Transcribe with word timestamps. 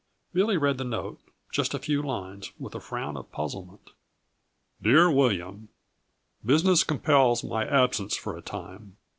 Billy 0.33 0.57
read 0.57 0.79
the 0.79 0.83
note 0.83 1.19
just 1.51 1.75
a 1.75 1.77
few 1.77 2.01
lines, 2.01 2.53
with 2.57 2.73
a 2.73 2.79
frown 2.79 3.15
of 3.15 3.31
puzzlement. 3.31 3.91
Dear 4.81 5.11
William: 5.11 5.69
Business 6.43 6.83
compels 6.83 7.43
my 7.43 7.67
absence 7.67 8.17
for 8.17 8.35
a 8.35 8.41
time. 8.41 8.97